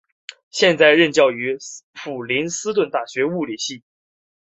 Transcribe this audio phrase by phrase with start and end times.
[0.49, 1.59] 现在任教于
[1.93, 3.83] 普林斯顿大学物理系。